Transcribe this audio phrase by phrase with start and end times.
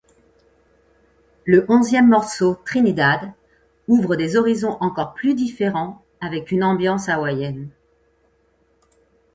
[1.45, 3.33] Le onzième morceau, Trinidad,
[3.87, 7.69] ouvre des horizons encore plus différents avec une ambiance hawaïenne.